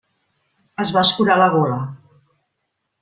Es 0.83 0.93
va 0.95 1.03
escurar 1.07 1.37
la 1.41 1.51
gola. 1.59 1.77